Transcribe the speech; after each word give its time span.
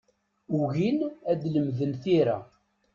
Ugin 0.59 0.99
ad 1.31 1.41
lemden 1.53 1.91
tira. 2.03 2.37